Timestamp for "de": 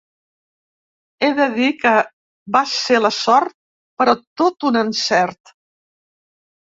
1.39-1.45